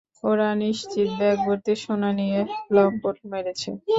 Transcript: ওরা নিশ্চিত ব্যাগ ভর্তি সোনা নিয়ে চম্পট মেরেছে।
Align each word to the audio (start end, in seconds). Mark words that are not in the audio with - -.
ওরা 0.23 0.47
নিশ্চিত 0.61 1.07
ব্যাগ 1.19 1.37
ভর্তি 1.45 1.73
সোনা 1.83 2.09
নিয়ে 2.19 2.39
চম্পট 2.67 3.15
মেরেছে। 3.31 3.69